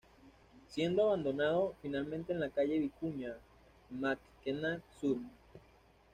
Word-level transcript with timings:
Siendo 0.67 1.03
abandonado 1.03 1.75
finalmente 1.79 2.33
en 2.33 2.39
la 2.39 2.49
Calle 2.49 2.79
Vicuña 2.79 3.35
Mackenna 3.91 4.81
Sur. 4.99 5.19